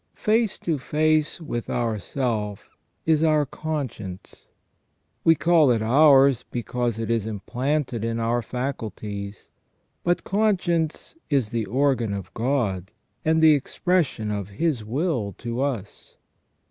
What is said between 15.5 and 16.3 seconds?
us.